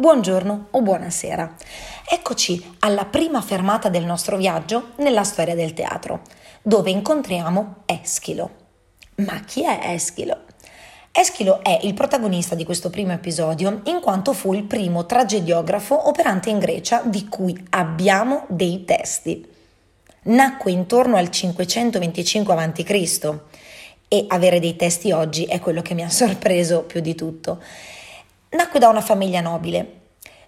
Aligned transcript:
Buongiorno 0.00 0.68
o 0.70 0.80
buonasera. 0.80 1.56
Eccoci 2.08 2.76
alla 2.78 3.04
prima 3.06 3.42
fermata 3.42 3.88
del 3.88 4.04
nostro 4.04 4.36
viaggio 4.36 4.90
nella 4.98 5.24
storia 5.24 5.56
del 5.56 5.72
teatro, 5.72 6.20
dove 6.62 6.90
incontriamo 6.90 7.82
Eschilo. 7.84 8.50
Ma 9.16 9.40
chi 9.40 9.64
è 9.64 9.80
Eschilo? 9.92 10.42
Eschilo 11.10 11.64
è 11.64 11.80
il 11.82 11.94
protagonista 11.94 12.54
di 12.54 12.64
questo 12.64 12.90
primo 12.90 13.10
episodio 13.10 13.80
in 13.86 13.98
quanto 14.00 14.34
fu 14.34 14.54
il 14.54 14.62
primo 14.62 15.04
tragediografo 15.04 16.06
operante 16.06 16.48
in 16.48 16.60
Grecia 16.60 17.02
di 17.04 17.26
cui 17.26 17.60
abbiamo 17.70 18.44
dei 18.46 18.84
testi. 18.84 19.44
Nacque 20.26 20.70
intorno 20.70 21.16
al 21.16 21.28
525 21.28 22.54
a.C. 22.54 23.38
e 24.06 24.24
avere 24.28 24.60
dei 24.60 24.76
testi 24.76 25.10
oggi 25.10 25.46
è 25.46 25.58
quello 25.58 25.82
che 25.82 25.94
mi 25.94 26.04
ha 26.04 26.08
sorpreso 26.08 26.82
più 26.82 27.00
di 27.00 27.16
tutto. 27.16 27.60
Nacque 28.50 28.78
da 28.78 28.88
una 28.88 29.02
famiglia 29.02 29.42
nobile. 29.42 29.96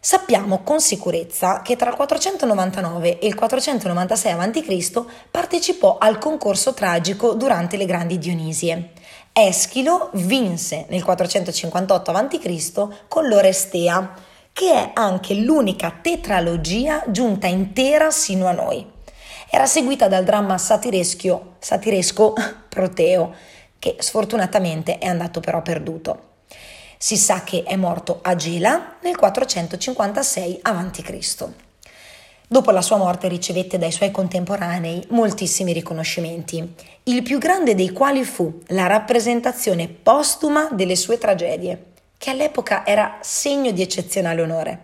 Sappiamo 0.00 0.62
con 0.62 0.80
sicurezza 0.80 1.60
che 1.60 1.76
tra 1.76 1.90
il 1.90 1.96
499 1.96 3.18
e 3.18 3.26
il 3.26 3.34
496 3.34 4.32
a.C. 4.32 5.04
partecipò 5.30 5.98
al 5.98 6.16
concorso 6.16 6.72
tragico 6.72 7.34
durante 7.34 7.76
le 7.76 7.84
grandi 7.84 8.16
Dionisie. 8.16 8.92
Eschilo 9.34 10.08
vinse 10.14 10.86
nel 10.88 11.04
458 11.04 12.10
a.C. 12.10 12.88
con 13.06 13.28
l'Orestea, 13.28 14.14
che 14.54 14.72
è 14.72 14.90
anche 14.94 15.34
l'unica 15.34 15.98
tetralogia 16.00 17.04
giunta 17.08 17.48
intera 17.48 18.10
sino 18.10 18.46
a 18.46 18.52
noi. 18.52 18.90
Era 19.50 19.66
seguita 19.66 20.08
dal 20.08 20.24
dramma 20.24 20.56
satiresco 20.56 21.56
Proteo, 22.66 23.34
che 23.78 23.96
sfortunatamente 23.98 24.96
è 24.96 25.06
andato 25.06 25.40
però 25.40 25.60
perduto. 25.60 26.28
Si 27.02 27.16
sa 27.16 27.44
che 27.44 27.62
è 27.62 27.76
morto 27.76 28.18
a 28.20 28.34
Gela 28.34 28.96
nel 29.00 29.16
456 29.16 30.58
a.C. 30.60 31.48
Dopo 32.46 32.70
la 32.72 32.82
sua 32.82 32.98
morte 32.98 33.26
ricevette 33.26 33.78
dai 33.78 33.90
suoi 33.90 34.10
contemporanei 34.10 35.06
moltissimi 35.08 35.72
riconoscimenti, 35.72 36.74
il 37.04 37.22
più 37.22 37.38
grande 37.38 37.74
dei 37.74 37.88
quali 37.92 38.22
fu 38.22 38.60
la 38.66 38.86
rappresentazione 38.86 39.88
postuma 39.88 40.68
delle 40.72 40.94
sue 40.94 41.16
tragedie, 41.16 41.84
che 42.18 42.28
all'epoca 42.28 42.84
era 42.84 43.16
segno 43.22 43.70
di 43.70 43.80
eccezionale 43.80 44.42
onore. 44.42 44.80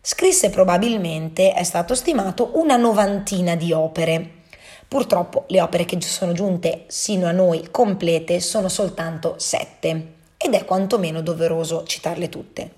Scrisse 0.00 0.50
probabilmente, 0.50 1.52
è 1.52 1.62
stato 1.62 1.94
stimato, 1.94 2.58
una 2.58 2.76
novantina 2.76 3.54
di 3.54 3.72
opere. 3.72 4.42
Purtroppo 4.88 5.44
le 5.46 5.60
opere 5.60 5.84
che 5.84 5.96
sono 6.00 6.32
giunte 6.32 6.86
sino 6.88 7.28
a 7.28 7.32
noi 7.32 7.68
complete 7.70 8.40
sono 8.40 8.68
soltanto 8.68 9.36
sette 9.38 10.22
ed 10.44 10.52
è 10.52 10.66
quantomeno 10.66 11.22
doveroso 11.22 11.84
citarle 11.84 12.28
tutte. 12.28 12.72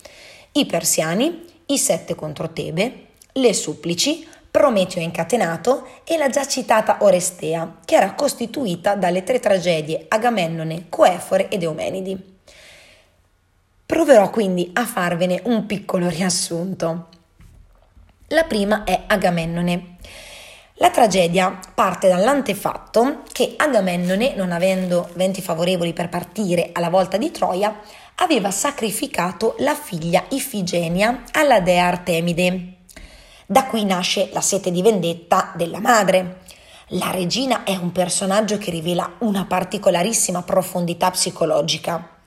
I 0.53 0.67
persiani, 0.67 1.45
i 1.67 1.79
sette 1.79 2.15
contro 2.15 2.53
Tebe, 2.53 3.07
le 3.33 3.53
supplici, 3.53 4.25
Prometeo 4.49 5.03
incatenato 5.03 5.87
e 6.05 6.17
la 6.17 6.31
già 6.31 6.47
citata 6.47 6.99
Orestea, 7.01 7.81
che 7.85 7.97
era 7.97 8.15
costituita 8.15 8.95
dalle 8.95 9.25
tre 9.25 9.41
tragedie 9.41 10.07
Agamennone, 10.09 10.87
Coefore 10.89 11.49
ed 11.49 11.63
Eumenidi. 11.63 12.39
Proverò 13.85 14.31
quindi 14.31 14.71
a 14.73 14.87
farvene 14.87 15.43
un 15.45 15.67
piccolo 15.67 16.09
riassunto. 16.09 17.09
La 18.29 18.45
prima 18.45 18.85
è 18.85 19.03
Agamennone. 19.09 19.96
La 20.79 20.91
tragedia 20.91 21.59
parte 21.75 22.07
dall'antefatto 22.07 23.23
che 23.33 23.55
Agamennone, 23.57 24.35
non 24.35 24.53
avendo 24.53 25.09
venti 25.15 25.41
favorevoli 25.41 25.95
per 25.95 26.11
partire 26.11 26.69
alla 26.73 26.91
volta 26.91 27.17
di 27.17 27.31
Troia, 27.31 27.81
aveva 28.17 28.51
sacrificato 28.51 29.55
la 29.61 29.75
figlia 29.75 30.25
Ifigenia 30.29 31.23
alla 31.33 31.61
dea 31.61 31.87
Artemide. 31.87 32.75
Da 33.47 33.65
qui 33.65 33.87
nasce 33.87 34.29
la 34.35 34.43
sete 34.43 34.71
di 34.71 34.83
vendetta 34.83 35.53
della 35.57 35.81
madre. 35.81 36.43
La 36.89 37.11
regina 37.11 37.65
è 37.65 37.75
un 37.75 37.91
personaggio 37.91 38.59
che 38.59 38.71
rivela 38.71 39.15
una 39.21 39.47
particolarissima 39.47 40.43
profondità 40.43 41.11
psicologica. 41.11 42.19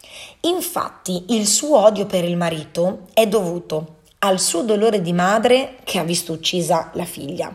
Infatti 0.41 1.25
il 1.35 1.45
suo 1.45 1.77
odio 1.77 2.07
per 2.07 2.23
il 2.23 2.35
marito 2.35 3.07
è 3.13 3.27
dovuto 3.27 3.97
al 4.19 4.39
suo 4.39 4.63
dolore 4.63 5.01
di 5.01 5.13
madre 5.13 5.77
che 5.83 5.99
ha 5.99 6.03
visto 6.03 6.33
uccisa 6.33 6.89
la 6.93 7.05
figlia, 7.05 7.53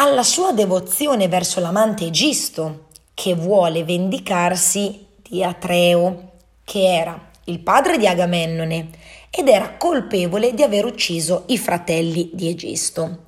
alla 0.00 0.22
sua 0.22 0.52
devozione 0.52 1.26
verso 1.26 1.58
l'amante 1.58 2.04
Egisto, 2.04 2.86
che 3.14 3.34
vuole 3.34 3.82
vendicarsi 3.82 5.06
di 5.20 5.42
Atreo, 5.42 6.34
che 6.62 6.84
era 6.84 7.30
il 7.44 7.58
padre 7.58 7.98
di 7.98 8.06
Agamennone 8.06 8.90
ed 9.28 9.48
era 9.48 9.76
colpevole 9.76 10.54
di 10.54 10.62
aver 10.62 10.84
ucciso 10.84 11.44
i 11.48 11.58
fratelli 11.58 12.30
di 12.32 12.48
Egisto. 12.48 13.24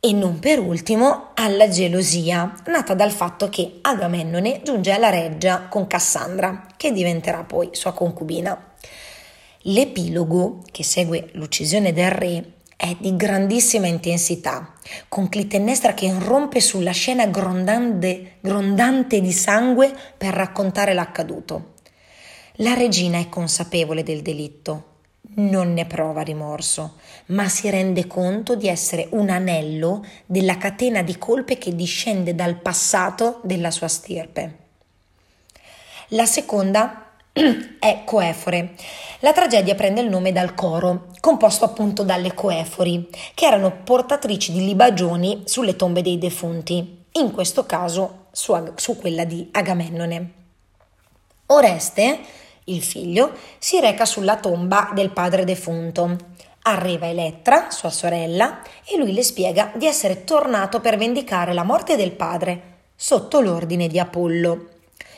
E 0.00 0.12
non 0.12 0.40
per 0.40 0.58
ultimo 0.58 1.30
alla 1.34 1.68
gelosia, 1.68 2.52
nata 2.66 2.94
dal 2.94 3.12
fatto 3.12 3.48
che 3.48 3.78
Agamennone 3.80 4.62
giunge 4.64 4.90
alla 4.90 5.10
reggia 5.10 5.68
con 5.68 5.86
Cassandra, 5.86 6.66
che 6.76 6.90
diventerà 6.90 7.44
poi 7.44 7.68
sua 7.72 7.92
concubina. 7.92 8.74
L'epilogo, 9.64 10.62
che 10.72 10.82
segue 10.82 11.28
l'uccisione 11.34 11.92
del 11.92 12.10
re, 12.10 12.52
è 12.80 12.96
di 12.98 13.14
grandissima 13.14 13.88
intensità, 13.88 14.72
con 15.06 15.28
Clitennestra 15.28 15.92
che 15.92 16.06
irrompe 16.06 16.60
sulla 16.60 16.92
scena 16.92 17.26
grondante, 17.26 18.38
grondante 18.40 19.20
di 19.20 19.32
sangue 19.32 19.94
per 20.16 20.32
raccontare 20.32 20.94
l'accaduto. 20.94 21.74
La 22.54 22.72
regina 22.72 23.18
è 23.18 23.28
consapevole 23.28 24.02
del 24.02 24.22
delitto, 24.22 25.00
non 25.34 25.74
ne 25.74 25.84
prova 25.84 26.22
rimorso, 26.22 26.94
ma 27.26 27.50
si 27.50 27.68
rende 27.68 28.06
conto 28.06 28.56
di 28.56 28.66
essere 28.66 29.08
un 29.10 29.28
anello 29.28 30.02
della 30.24 30.56
catena 30.56 31.02
di 31.02 31.18
colpe 31.18 31.58
che 31.58 31.76
discende 31.76 32.34
dal 32.34 32.56
passato 32.56 33.40
della 33.42 33.70
sua 33.70 33.88
stirpe. 33.88 34.56
La 36.08 36.24
seconda 36.24 37.09
è 37.78 38.02
Coefore. 38.04 38.74
La 39.20 39.32
tragedia 39.32 39.74
prende 39.74 40.00
il 40.00 40.08
nome 40.08 40.32
dal 40.32 40.54
coro, 40.54 41.06
composto 41.20 41.64
appunto 41.64 42.02
dalle 42.02 42.34
coefori, 42.34 43.08
che 43.34 43.46
erano 43.46 43.80
portatrici 43.84 44.52
di 44.52 44.64
libagioni 44.64 45.42
sulle 45.44 45.76
tombe 45.76 46.02
dei 46.02 46.18
defunti, 46.18 47.04
in 47.12 47.30
questo 47.32 47.66
caso 47.66 48.26
su, 48.32 48.72
su 48.76 48.96
quella 48.98 49.24
di 49.24 49.48
Agamennone. 49.52 50.32
Oreste, 51.46 52.20
il 52.64 52.82
figlio, 52.82 53.32
si 53.58 53.80
reca 53.80 54.04
sulla 54.04 54.36
tomba 54.36 54.90
del 54.94 55.10
padre 55.10 55.44
defunto. 55.44 56.16
Arriva 56.62 57.08
Elettra, 57.08 57.70
sua 57.70 57.90
sorella, 57.90 58.60
e 58.86 58.96
lui 58.96 59.12
le 59.12 59.22
spiega 59.22 59.72
di 59.74 59.86
essere 59.86 60.24
tornato 60.24 60.80
per 60.80 60.96
vendicare 60.96 61.52
la 61.52 61.64
morte 61.64 61.96
del 61.96 62.12
padre, 62.12 62.78
sotto 62.94 63.40
l'ordine 63.40 63.88
di 63.88 63.98
Apollo. 63.98 64.66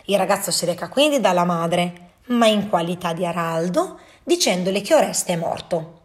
Il 0.07 0.19
ragazzo 0.19 0.51
si 0.51 0.65
reca 0.65 0.89
quindi 0.89 1.21
dalla 1.21 1.45
madre, 1.45 2.02
ma 2.27 2.47
in 2.47 2.69
qualità 2.69 3.13
di 3.13 3.27
araldo, 3.27 3.99
dicendole 4.23 4.81
che 4.81 4.95
Oreste 4.95 5.33
è 5.33 5.37
morto. 5.37 6.01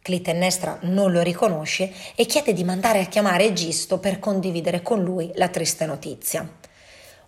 Clitennestra 0.00 0.78
non 0.82 1.10
lo 1.10 1.20
riconosce 1.20 1.92
e 2.14 2.26
chiede 2.26 2.52
di 2.52 2.62
mandare 2.62 3.00
a 3.00 3.06
chiamare 3.06 3.44
Egisto 3.44 3.98
per 3.98 4.20
condividere 4.20 4.80
con 4.80 5.02
lui 5.02 5.32
la 5.34 5.48
triste 5.48 5.84
notizia. 5.84 6.48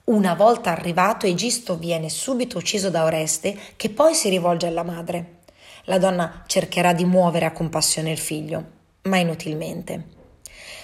Una 0.05 0.35
volta 0.35 0.71
arrivato, 0.71 1.27
Egisto 1.27 1.77
viene 1.77 2.09
subito 2.09 2.57
ucciso 2.59 2.89
da 2.89 3.05
Oreste, 3.05 3.57
che 3.77 3.91
poi 3.91 4.15
si 4.15 4.29
rivolge 4.29 4.69
alla 4.69 4.85
madre. 4.85 5.41
La 5.85 5.99
donna 5.99 6.45
cercherà 6.47 6.93
di 6.93 7.05
muovere 7.05 7.47
a 7.47 7.53
compassione 7.53 8.13
il 8.13 8.19
figlio, 8.19 8.65
ma 9.03 9.19
inutilmente. 9.19 10.17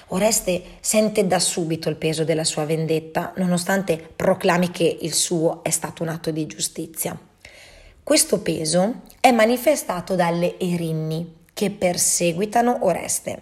Oreste 0.09 0.63
sente 0.81 1.27
da 1.27 1.39
subito 1.39 1.89
il 1.89 1.97
peso 1.97 2.25
della 2.25 2.45
sua 2.45 2.65
vendetta, 2.67 3.33
nonostante 3.37 3.97
proclami 3.97 4.71
che 4.71 4.99
il 5.01 5.15
suo 5.15 5.63
è 5.63 5.71
stato 5.71 6.03
un 6.03 6.11
atto 6.11 6.31
di 6.31 6.47
giustizia. 6.47 7.19
Questo 8.05 8.41
peso 8.41 9.01
è 9.19 9.33
manifestato 9.33 10.15
dalle 10.15 10.61
Erinni 10.61 11.37
che 11.55 11.71
perseguitano 11.71 12.81
Oreste. 12.83 13.41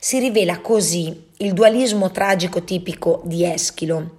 Si 0.00 0.18
rivela 0.18 0.60
così 0.60 1.26
il 1.36 1.52
dualismo 1.52 2.10
tragico 2.10 2.64
tipico 2.64 3.20
di 3.24 3.44
Eschilo. 3.44 4.14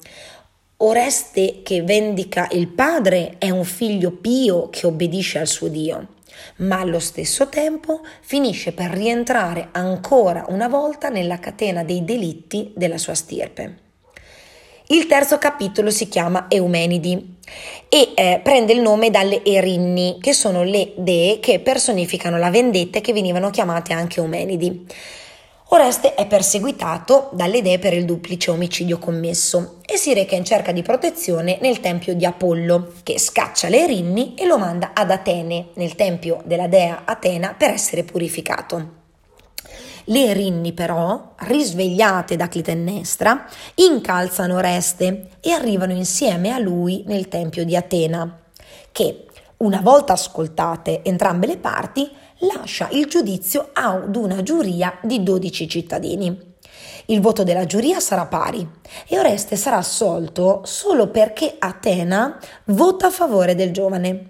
Oreste 0.78 1.64
che 1.64 1.82
vendica 1.82 2.48
il 2.52 2.68
padre 2.68 3.38
è 3.40 3.50
un 3.50 3.66
figlio 3.66 4.12
pio 4.12 4.70
che 4.70 4.86
obbedisce 4.86 5.40
al 5.40 5.48
suo 5.48 5.70
Dio, 5.70 6.10
ma 6.58 6.82
allo 6.82 7.00
stesso 7.00 7.50
tempo 7.50 8.02
finisce 8.22 8.74
per 8.74 8.92
rientrare 8.92 9.70
ancora 9.72 10.46
una 10.50 10.68
volta 10.68 11.10
nella 11.10 11.40
catena 11.40 11.84
dei 11.84 12.06
delitti 12.06 12.72
della 12.76 13.00
sua 13.00 13.16
stirpe. 13.16 13.89
Il 14.92 15.06
terzo 15.06 15.38
capitolo 15.38 15.92
si 15.92 16.08
chiama 16.08 16.48
Eumenidi 16.50 17.38
e 17.88 18.12
eh, 18.16 18.40
prende 18.44 18.74
il 18.74 18.82
nome 18.82 19.12
dalle 19.12 19.46
Erinni, 19.46 20.18
che 20.20 20.34
sono 20.34 20.64
le 20.64 20.94
dee 20.98 21.40
che 21.40 21.60
personificano 21.60 22.40
la 22.40 22.50
vendetta 22.50 22.98
e 22.98 23.02
che 23.02 23.14
venivano 23.14 23.52
chiamate 23.52 23.94
anche 23.94 24.20
Eumenidi. 24.20 24.88
Oreste 25.68 26.16
è 26.16 26.26
perseguitato 26.26 27.30
dalle 27.34 27.62
dee 27.62 27.78
per 27.78 27.94
il 27.94 28.06
duplice 28.06 28.50
omicidio 28.50 28.98
commesso 28.98 29.78
e 29.86 29.96
si 29.96 30.12
reca 30.16 30.34
in 30.36 30.44
cerca 30.44 30.72
di 30.72 30.82
protezione 30.82 31.60
nel 31.62 31.82
tempio 31.82 32.16
di 32.16 32.26
Apollo, 32.26 32.94
che 33.04 33.20
scaccia 33.20 33.70
le 33.70 33.84
Erinni 33.84 34.34
e 34.36 34.48
lo 34.48 34.58
manda 34.58 34.90
ad 34.96 35.12
Atene, 35.12 35.68
nel 35.76 35.94
tempio 35.94 36.42
della 36.46 36.68
dea 36.68 37.04
Atena, 37.06 37.54
per 37.56 37.70
essere 37.70 38.04
purificato. 38.04 38.99
Le 40.10 40.26
Erinni 40.26 40.74
però, 40.74 41.34
risvegliate 41.38 42.36
da 42.36 42.48
Clitennestra, 42.48 43.46
incalzano 43.76 44.56
Oreste 44.56 45.30
e 45.40 45.52
arrivano 45.52 45.92
insieme 45.92 46.52
a 46.52 46.58
lui 46.58 47.04
nel 47.06 47.28
tempio 47.28 47.64
di 47.64 47.76
Atena, 47.76 48.40
che, 48.92 49.28
una 49.58 49.82
volta 49.82 50.14
ascoltate 50.14 51.04
entrambe 51.04 51.46
le 51.46 51.58
parti, 51.58 52.10
lascia 52.40 52.88
il 52.92 53.06
giudizio 53.06 53.70
ad 53.72 54.16
una 54.16 54.42
giuria 54.42 54.98
di 55.04 55.22
12 55.22 55.68
cittadini. 55.70 56.56
Il 57.06 57.22
voto 57.22 57.44
della 57.44 57.68
giuria 57.68 58.00
sarà 58.00 58.26
pari 58.26 58.68
e 59.08 59.20
Oreste 59.20 59.56
sarà 59.56 59.78
assolto 59.78 60.62
solo 60.64 61.10
perché 61.10 61.56
Atena 61.60 62.40
vota 62.66 63.08
a 63.08 63.12
favore 63.12 63.54
del 63.54 63.72
giovane. 63.72 64.30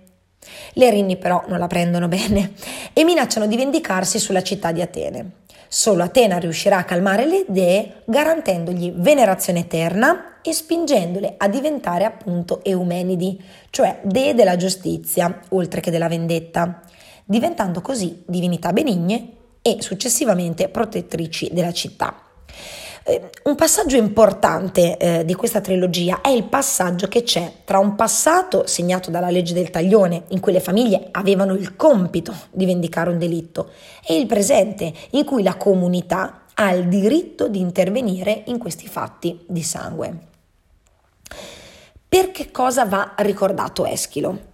Le 0.74 0.86
Erinni 0.86 1.16
però 1.16 1.42
non 1.48 1.58
la 1.58 1.68
prendono 1.68 2.10
bene 2.10 2.52
e 2.92 3.06
minacciano 3.06 3.48
di 3.48 3.56
vendicarsi 3.56 4.20
sulla 4.20 4.44
città 4.44 4.74
di 4.74 4.82
Atene. 4.82 5.32
Solo 5.72 6.02
Atena 6.02 6.40
riuscirà 6.40 6.78
a 6.78 6.84
calmare 6.84 7.28
le 7.28 7.46
idee 7.48 8.02
garantendogli 8.06 8.92
venerazione 8.96 9.60
eterna 9.60 10.42
e 10.42 10.52
spingendole 10.52 11.36
a 11.38 11.48
diventare 11.48 12.06
appunto 12.06 12.64
eumenidi, 12.64 13.40
cioè 13.70 14.00
dee 14.02 14.34
della 14.34 14.56
giustizia, 14.56 15.42
oltre 15.50 15.80
che 15.80 15.92
della 15.92 16.08
vendetta 16.08 16.82
diventando 17.24 17.82
così 17.82 18.24
divinità 18.26 18.74
benigne 18.74 19.34
e 19.62 19.78
successivamente 19.82 20.70
protettrici 20.70 21.50
della 21.54 21.72
città. 21.72 22.20
Eh, 23.04 23.30
un 23.44 23.56
passaggio 23.56 23.96
importante 23.96 24.98
eh, 24.98 25.26
di 25.26 25.34
questa 25.34 25.62
trilogia 25.62 26.22
è 26.22 26.30
il 26.30 26.44
passaggio 26.44 27.08
che 27.08 27.24
c'è 27.24 27.52
tra 27.64 27.80
un 27.80 27.96
passato 27.96 28.68
segnato 28.68 29.10
dalla 29.10 29.30
legge 29.30 29.54
del 29.54 29.70
taglione, 29.70 30.24
in 30.30 30.40
cui 30.40 30.52
le 30.52 30.60
famiglie 30.60 31.08
avevano 31.12 31.54
il 31.54 31.76
compito 31.76 32.34
di 32.52 32.66
vendicare 32.66 33.10
un 33.10 33.18
delitto, 33.18 33.72
e 34.06 34.18
il 34.18 34.26
presente, 34.26 34.94
in 35.12 35.26
cui 35.26 35.44
la 35.44 35.56
comunità 35.56 36.44
ha 36.54 36.74
il 36.74 36.88
diritto 36.88 37.48
di 37.48 37.60
intervenire 37.60 38.44
in 38.48 38.58
questi 38.58 38.88
fatti 38.88 39.44
di 39.48 39.64
sangue. 39.64 40.28
Per 42.08 42.32
che 42.32 42.52
cosa 42.52 42.86
va 42.86 43.14
ricordato 43.18 43.86
Eschilo? 43.86 44.49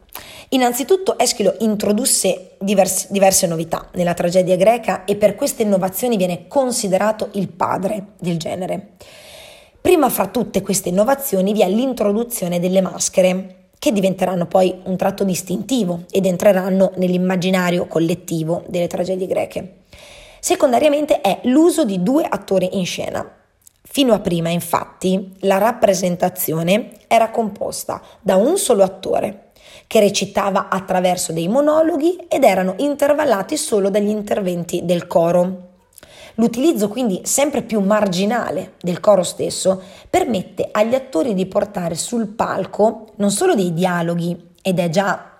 Innanzitutto 0.55 1.19
Eschilo 1.19 1.55
introdusse 1.59 2.51
diverse, 2.59 3.07
diverse 3.09 3.45
novità 3.45 3.89
nella 3.95 4.13
tragedia 4.13 4.55
greca 4.55 5.03
e 5.03 5.17
per 5.17 5.35
queste 5.35 5.63
innovazioni 5.63 6.15
viene 6.15 6.47
considerato 6.47 7.27
il 7.33 7.49
padre 7.49 8.13
del 8.21 8.37
genere. 8.37 8.91
Prima 9.81 10.09
fra 10.09 10.27
tutte 10.27 10.61
queste 10.61 10.87
innovazioni 10.87 11.51
vi 11.51 11.61
è 11.61 11.67
l'introduzione 11.67 12.61
delle 12.61 12.79
maschere, 12.79 13.63
che 13.77 13.91
diventeranno 13.91 14.45
poi 14.45 14.79
un 14.85 14.95
tratto 14.95 15.25
distintivo 15.25 16.05
ed 16.09 16.25
entreranno 16.25 16.93
nell'immaginario 16.95 17.85
collettivo 17.87 18.63
delle 18.69 18.87
tragedie 18.87 19.27
greche. 19.27 19.79
Secondariamente 20.39 21.19
è 21.19 21.41
l'uso 21.43 21.83
di 21.83 22.01
due 22.01 22.23
attori 22.23 22.77
in 22.77 22.85
scena. 22.85 23.29
Fino 23.81 24.13
a 24.13 24.19
prima, 24.19 24.47
infatti, 24.47 25.33
la 25.39 25.57
rappresentazione 25.57 26.91
era 27.07 27.29
composta 27.29 28.01
da 28.21 28.37
un 28.37 28.57
solo 28.57 28.83
attore, 28.83 29.44
che 29.87 29.99
recitava 29.99 30.69
attraverso 30.69 31.31
dei 31.31 31.47
monologhi 31.47 32.25
ed 32.27 32.43
erano 32.43 32.75
intervallati 32.77 33.57
solo 33.57 33.89
dagli 33.89 34.09
interventi 34.09 34.85
del 34.85 35.07
coro. 35.07 35.73
L'utilizzo 36.35 36.89
quindi 36.89 37.21
sempre 37.23 37.61
più 37.61 37.79
marginale 37.79 38.73
del 38.81 38.99
coro 38.99 39.23
stesso 39.23 39.81
permette 40.09 40.67
agli 40.71 40.93
attori 40.93 41.33
di 41.33 41.45
portare 41.45 41.95
sul 41.95 42.27
palco 42.27 43.07
non 43.15 43.31
solo 43.31 43.55
dei 43.55 43.73
dialoghi, 43.73 44.53
ed 44.61 44.79
è 44.79 44.89
già 44.89 45.31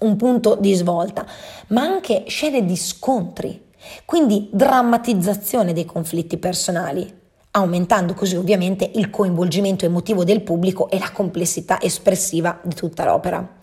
un 0.00 0.16
punto 0.16 0.54
di 0.54 0.72
svolta, 0.74 1.26
ma 1.68 1.82
anche 1.82 2.24
scene 2.28 2.64
di 2.64 2.76
scontri, 2.76 3.66
quindi 4.04 4.48
drammatizzazione 4.50 5.72
dei 5.72 5.84
conflitti 5.84 6.38
personali, 6.38 7.17
aumentando 7.52 8.14
così 8.14 8.36
ovviamente 8.36 8.90
il 8.94 9.10
coinvolgimento 9.10 9.84
emotivo 9.84 10.24
del 10.24 10.42
pubblico 10.42 10.90
e 10.90 10.98
la 10.98 11.10
complessità 11.10 11.80
espressiva 11.80 12.60
di 12.62 12.74
tutta 12.74 13.04
l'opera. 13.04 13.56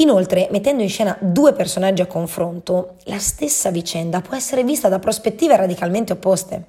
Inoltre, 0.00 0.48
mettendo 0.52 0.82
in 0.82 0.88
scena 0.88 1.16
due 1.20 1.52
personaggi 1.52 2.02
a 2.02 2.06
confronto, 2.06 2.96
la 3.04 3.18
stessa 3.18 3.70
vicenda 3.70 4.20
può 4.20 4.36
essere 4.36 4.62
vista 4.62 4.88
da 4.88 5.00
prospettive 5.00 5.56
radicalmente 5.56 6.12
opposte. 6.12 6.64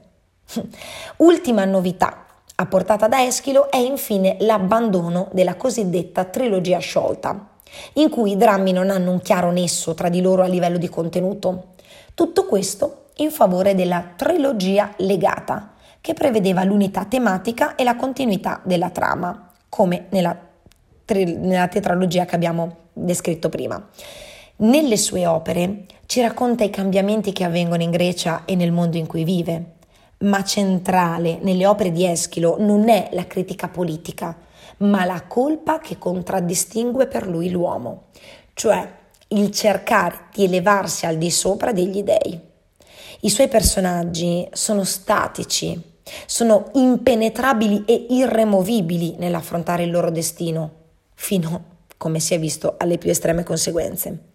Ultima 1.18 1.64
novità 1.66 2.26
apportata 2.56 3.08
da 3.08 3.24
Eschilo 3.24 3.70
è 3.70 3.78
infine 3.78 4.38
l'abbandono 4.40 5.30
della 5.32 5.56
cosiddetta 5.56 6.26
trilogia 6.26 6.80
sciolta, 6.80 7.50
in 7.94 8.10
cui 8.10 8.32
i 8.32 8.38
drammi 8.38 8.72
non 8.72 8.90
hanno 8.90 9.12
un 9.12 9.22
chiaro 9.22 9.52
nesso 9.52 9.94
tra 9.94 10.10
di 10.10 10.22
loro 10.22 10.42
a 10.42 10.48
livello 10.48 10.78
di 10.78 10.90
contenuto. 10.90 11.76
Tutto 12.16 12.46
questo 12.46 13.06
in 13.18 13.32
favore 13.32 13.76
della 13.76 14.14
trilogia 14.16 14.94
legata, 14.98 15.74
che 16.02 16.14
prevedeva 16.14 16.64
l'unità 16.64 17.06
tematica 17.06 17.76
e 17.76 17.84
la 17.84 17.96
continuità 17.96 18.62
della 18.64 18.90
trama, 18.90 19.52
come 19.68 20.08
nella, 20.10 20.38
tri- 21.06 21.38
nella 21.38 21.68
tetralogia 21.68 22.26
che 22.26 22.36
abbiamo 22.36 22.76
descritto 22.94 23.50
prima. 23.50 23.88
Nelle 24.58 24.98
sue 24.98 25.26
opere 25.26 25.86
ci 26.06 26.22
racconta 26.22 26.64
i 26.64 26.70
cambiamenti 26.70 27.32
che 27.32 27.44
avvengono 27.44 27.82
in 27.82 27.92
Grecia 27.92 28.44
e 28.46 28.56
nel 28.56 28.72
mondo 28.72 28.98
in 28.98 29.08
cui 29.08 29.24
vive, 29.24 29.76
ma 30.20 30.44
centrale 30.44 31.38
nelle 31.42 31.66
opere 31.66 31.92
di 31.92 32.06
Eschilo 32.06 32.58
non 32.60 32.90
è 32.90 33.10
la 33.14 33.26
critica 33.26 33.70
politica, 33.70 34.36
ma 34.78 35.06
la 35.06 35.24
colpa 35.28 35.80
che 35.80 35.98
contraddistingue 35.98 37.08
per 37.08 37.28
lui 37.28 37.50
l'uomo, 37.50 38.08
cioè 38.54 38.98
il 39.30 39.52
cercare 39.52 40.28
di 40.34 40.46
elevarsi 40.46 41.06
al 41.06 41.18
di 41.18 41.30
sopra 41.30 41.72
degli 41.72 42.04
dei. 42.04 42.48
I 43.22 43.30
suoi 43.30 43.50
personaggi 43.50 44.48
sono 44.54 44.86
statici, 44.86 45.78
sono 46.26 46.72
impenetrabili 46.76 47.84
e 47.86 48.06
irremovibili 48.12 49.16
nell'affrontare 49.18 49.84
il 49.84 49.92
loro 49.92 50.10
destino, 50.10 50.72
fino 51.16 51.64
come 51.98 52.22
si 52.22 52.34
è 52.34 52.40
visto 52.40 52.76
alle 52.78 52.98
più 52.98 53.10
estreme 53.10 53.44
conseguenze. 53.44 54.28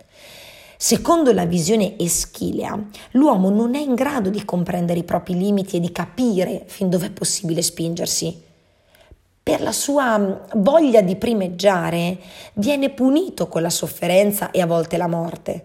Secondo 0.76 1.32
la 1.32 1.46
visione 1.46 1.98
eschilea, 1.98 2.78
l'uomo 3.12 3.48
non 3.48 3.74
è 3.74 3.80
in 3.80 3.94
grado 3.94 4.28
di 4.28 4.44
comprendere 4.44 4.98
i 4.98 5.04
propri 5.04 5.34
limiti 5.34 5.76
e 5.76 5.80
di 5.80 5.90
capire 5.90 6.64
fin 6.66 6.90
dove 6.90 7.06
è 7.06 7.10
possibile 7.10 7.62
spingersi. 7.62 8.38
Per 9.42 9.62
la 9.62 9.72
sua 9.72 10.18
mm, 10.18 10.32
voglia 10.56 11.00
di 11.00 11.16
primeggiare, 11.16 12.18
viene 12.54 12.90
punito 12.90 13.48
con 13.48 13.62
la 13.62 13.70
sofferenza 13.70 14.50
e 14.50 14.60
a 14.60 14.66
volte 14.66 14.98
la 14.98 15.08
morte. 15.08 15.64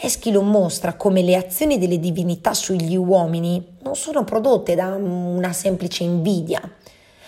Eschilo 0.00 0.42
mostra 0.42 0.94
come 0.94 1.22
le 1.22 1.36
azioni 1.36 1.78
delle 1.78 1.98
divinità 1.98 2.54
sugli 2.54 2.96
uomini 2.96 3.76
non 3.82 3.94
sono 3.94 4.24
prodotte 4.24 4.74
da 4.74 4.86
una 4.94 5.52
semplice 5.52 6.02
invidia, 6.02 6.60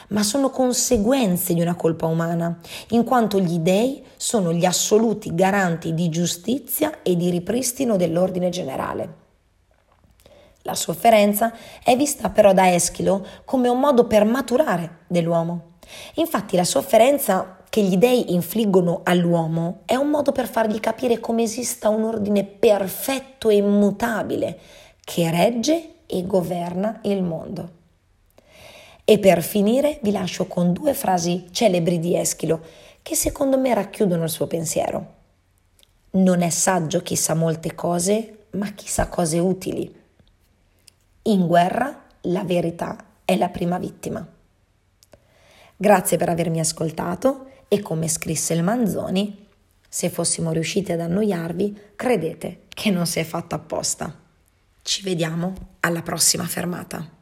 ma 0.09 0.23
sono 0.23 0.50
conseguenze 0.50 1.54
di 1.54 1.61
una 1.61 1.75
colpa 1.75 2.06
umana, 2.06 2.59
in 2.90 3.04
quanto 3.04 3.38
gli 3.40 3.59
dei 3.59 4.04
sono 4.16 4.52
gli 4.52 4.64
assoluti 4.64 5.35
garanti 5.35 5.94
di 5.94 6.09
giustizia 6.09 7.02
e 7.02 7.16
di 7.16 7.30
ripristino 7.30 7.97
dell'ordine 7.97 8.49
generale. 8.49 9.23
La 10.62 10.75
sofferenza 10.75 11.52
è 11.83 11.94
vista 11.94 12.30
però 12.30 12.54
da 12.54 12.73
Eschilo 12.73 13.26
come 13.44 13.68
un 13.68 13.78
modo 13.78 14.06
per 14.06 14.25
maturare 14.25 15.00
dell'uomo. 15.06 15.73
Infatti 16.14 16.56
la 16.56 16.64
sofferenza 16.64 17.63
che 17.75 17.83
gli 17.83 17.97
dei 17.97 18.33
infliggono 18.33 19.00
all'uomo 19.02 19.81
è 19.85 19.97
un 19.97 20.09
modo 20.09 20.31
per 20.31 20.47
fargli 20.47 20.78
capire 20.78 21.19
come 21.19 21.43
esista 21.43 21.88
un 21.88 22.04
ordine 22.04 22.45
perfetto 22.45 23.49
e 23.49 23.57
immutabile 23.57 24.59
che 25.00 25.28
regge 25.28 25.95
e 26.07 26.25
governa 26.25 27.00
il 27.02 27.25
mondo. 27.25 27.71
E 29.04 29.19
per 29.19 29.43
finire 29.43 29.99
vi 30.02 30.12
lascio 30.12 30.47
con 30.47 30.73
due 30.73 30.95
frasi 30.95 31.49
celebri 31.50 31.99
di 31.99 32.16
Eschilo 32.16 32.61
che 33.02 33.16
secondo 33.16 33.59
me 33.59 33.75
racchiudono 33.75 34.23
il 34.23 34.31
suo 34.31 34.47
pensiero. 34.47 35.07
Non 36.11 36.43
è 36.43 36.50
saggio 36.50 37.02
chi 37.02 37.16
sa 37.16 37.35
molte 37.35 37.75
cose, 37.75 38.45
ma 38.50 38.71
chi 38.71 38.87
sa 38.87 39.09
cose 39.09 39.40
utili. 39.40 39.93
In 41.23 41.49
guerra 41.49 42.04
la 42.21 42.45
verità 42.45 43.04
è 43.25 43.37
la 43.37 43.49
prima 43.49 43.78
vittima. 43.78 44.25
Grazie 45.76 46.16
per 46.16 46.28
avermi 46.28 46.61
ascoltato 46.61 47.47
e 47.68 47.80
come 47.80 48.09
scrisse 48.09 48.54
il 48.54 48.62
Manzoni, 48.62 49.47
se 49.88 50.11
fossimo 50.11 50.50
riusciti 50.50 50.92
ad 50.92 51.00
annoiarvi, 51.00 51.78
credete 51.94 52.62
che 52.68 52.90
non 52.90 53.06
si 53.06 53.21
è 53.21 53.25
fatto 53.25 53.54
apposta. 53.54 54.23
Ci 54.83 55.02
vediamo 55.02 55.76
alla 55.80 56.02
prossima 56.02 56.44
fermata. 56.44 57.13